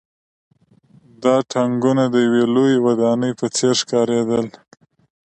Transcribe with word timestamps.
دا 1.23 1.35
ټانکونه 1.51 2.03
د 2.09 2.15
یوې 2.25 2.43
لویې 2.53 2.77
ودانۍ 2.85 3.31
په 3.39 3.45
څېر 3.55 3.73
ښکارېدل 3.81 4.45